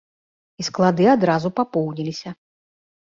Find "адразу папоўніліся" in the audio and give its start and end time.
1.15-2.29